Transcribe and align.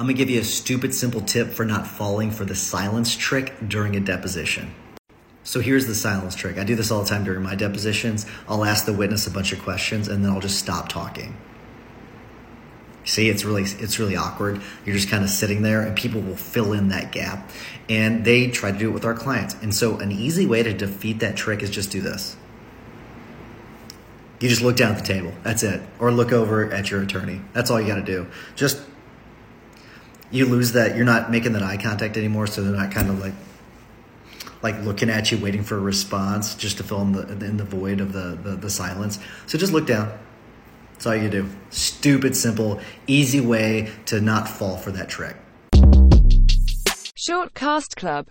I'm 0.00 0.06
gonna 0.06 0.14
give 0.14 0.30
you 0.30 0.40
a 0.40 0.44
stupid 0.44 0.94
simple 0.94 1.20
tip 1.20 1.50
for 1.50 1.66
not 1.66 1.86
falling 1.86 2.30
for 2.30 2.46
the 2.46 2.54
silence 2.54 3.14
trick 3.14 3.52
during 3.68 3.96
a 3.96 4.00
deposition. 4.00 4.72
So 5.44 5.60
here's 5.60 5.86
the 5.86 5.94
silence 5.94 6.34
trick. 6.34 6.56
I 6.56 6.64
do 6.64 6.74
this 6.74 6.90
all 6.90 7.02
the 7.02 7.08
time 7.10 7.22
during 7.22 7.42
my 7.42 7.54
depositions. 7.54 8.24
I'll 8.48 8.64
ask 8.64 8.86
the 8.86 8.94
witness 8.94 9.26
a 9.26 9.30
bunch 9.30 9.52
of 9.52 9.60
questions 9.60 10.08
and 10.08 10.24
then 10.24 10.32
I'll 10.32 10.40
just 10.40 10.58
stop 10.58 10.88
talking. 10.88 11.36
See, 13.04 13.28
it's 13.28 13.44
really 13.44 13.64
it's 13.64 13.98
really 13.98 14.16
awkward. 14.16 14.62
You're 14.86 14.96
just 14.96 15.10
kind 15.10 15.22
of 15.22 15.28
sitting 15.28 15.60
there 15.60 15.82
and 15.82 15.94
people 15.94 16.22
will 16.22 16.34
fill 16.34 16.72
in 16.72 16.88
that 16.88 17.12
gap. 17.12 17.50
And 17.90 18.24
they 18.24 18.48
try 18.48 18.72
to 18.72 18.78
do 18.78 18.88
it 18.88 18.92
with 18.92 19.04
our 19.04 19.12
clients. 19.12 19.54
And 19.60 19.74
so 19.74 19.98
an 19.98 20.12
easy 20.12 20.46
way 20.46 20.62
to 20.62 20.72
defeat 20.72 21.18
that 21.18 21.36
trick 21.36 21.62
is 21.62 21.68
just 21.68 21.90
do 21.90 22.00
this. 22.00 22.38
You 24.40 24.48
just 24.48 24.62
look 24.62 24.76
down 24.76 24.92
at 24.92 25.04
the 25.04 25.12
table. 25.12 25.34
That's 25.42 25.62
it. 25.62 25.82
Or 25.98 26.10
look 26.10 26.32
over 26.32 26.72
at 26.72 26.90
your 26.90 27.02
attorney. 27.02 27.42
That's 27.52 27.70
all 27.70 27.78
you 27.78 27.86
got 27.86 27.96
to 27.96 28.02
do. 28.02 28.28
Just 28.56 28.80
you 30.30 30.46
lose 30.46 30.72
that 30.72 30.96
you're 30.96 31.04
not 31.04 31.30
making 31.30 31.52
that 31.52 31.62
eye 31.62 31.76
contact 31.76 32.16
anymore 32.16 32.46
so 32.46 32.62
they're 32.62 32.76
not 32.76 32.92
kind 32.92 33.08
of 33.08 33.18
like 33.20 33.34
like 34.62 34.78
looking 34.82 35.08
at 35.08 35.32
you 35.32 35.38
waiting 35.38 35.62
for 35.62 35.76
a 35.76 35.80
response 35.80 36.54
just 36.54 36.76
to 36.76 36.84
fill 36.84 37.00
in 37.02 37.12
the 37.12 37.22
in 37.44 37.56
the 37.56 37.64
void 37.64 38.00
of 38.00 38.12
the, 38.12 38.38
the, 38.42 38.56
the 38.56 38.70
silence. 38.70 39.18
So 39.46 39.58
just 39.58 39.72
look 39.72 39.86
down. 39.86 40.12
That's 40.92 41.06
all 41.06 41.16
you 41.16 41.30
do. 41.30 41.48
Stupid 41.70 42.36
simple 42.36 42.80
easy 43.06 43.40
way 43.40 43.90
to 44.06 44.20
not 44.20 44.48
fall 44.48 44.76
for 44.76 44.92
that 44.92 45.08
trick. 45.08 45.36
Short 47.14 47.54
Cast 47.54 47.96
Club 47.96 48.26